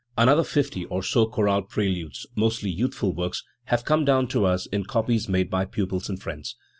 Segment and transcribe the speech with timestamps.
[0.17, 4.83] Another fifty or so chorale preludes mostly youthful works have come down to us in
[4.85, 6.55] copies made by pupils and friends.